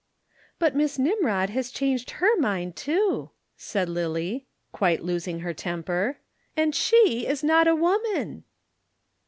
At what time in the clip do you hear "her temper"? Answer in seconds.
5.41-6.17